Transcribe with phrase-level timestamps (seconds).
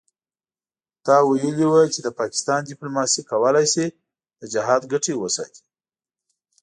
[1.05, 3.85] ته ویلي وو چې د پاکستان دیپلوماسي کولای شي
[4.39, 5.63] د جهاد ګټې وساتي.